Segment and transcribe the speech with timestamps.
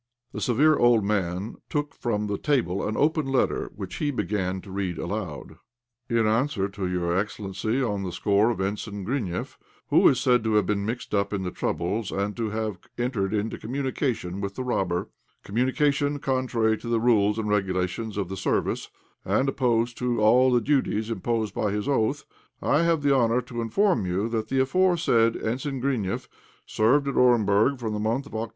[0.31, 4.71] The severe old man took from the table an open letter, which he began to
[4.71, 5.57] read aloud.
[6.09, 9.59] "In answer to your excellency on the score of Ensign Grineff,
[9.91, 13.31] who is said to have been mixed up in the troubles, and to have entered
[13.31, 15.11] into communication with the robber,
[15.43, 18.89] communication contrary to the rules and regulations of the service,
[19.23, 22.25] and opposed to all the duties imposed by his oath,
[22.59, 26.27] I have the honour to inform you that the aforesaid Ensign Grineff
[26.65, 28.49] served at Orenburg from the month of Oct.